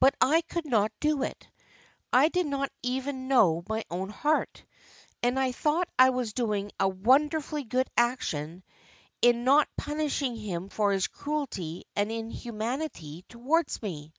But 0.00 0.16
I 0.20 0.40
could 0.40 0.64
not 0.66 0.90
do 0.98 1.22
it, 1.22 1.48
I 2.12 2.30
did 2.30 2.46
not 2.48 2.72
even 2.82 3.28
know 3.28 3.62
my 3.68 3.84
own 3.92 4.08
heart, 4.10 4.64
and 5.22 5.38
I 5.38 5.52
thought 5.52 5.88
I 5.96 6.10
was 6.10 6.32
doing 6.32 6.72
a 6.80 6.88
wonderfully 6.88 7.62
good 7.62 7.88
action 7.96 8.64
in 9.20 9.44
not 9.44 9.68
punishing 9.76 10.34
him 10.34 10.68
for 10.68 10.90
his 10.90 11.06
cruelty 11.06 11.84
and 11.94 12.10
inhumanity 12.10 13.24
towards 13.28 13.80
me. 13.82 14.12